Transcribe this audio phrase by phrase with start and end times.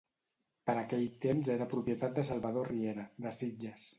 [0.69, 3.89] Per aquell temps era propietat de Salvador Riera, de Sitges.